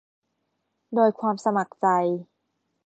[0.95, 1.87] โดยความสมัครใจ